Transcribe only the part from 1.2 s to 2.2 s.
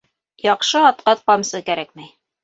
ҡамсы кәрәкмәй